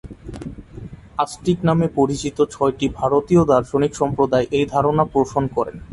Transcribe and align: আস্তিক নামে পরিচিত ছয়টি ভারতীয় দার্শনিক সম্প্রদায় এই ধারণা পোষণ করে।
আস্তিক 1.17 1.57
নামে 1.67 1.87
পরিচিত 1.97 2.37
ছয়টি 2.53 2.85
ভারতীয় 2.99 3.41
দার্শনিক 3.51 3.91
সম্প্রদায় 3.95 4.45
এই 4.57 4.65
ধারণা 4.73 5.03
পোষণ 5.13 5.43
করে। 5.55 5.73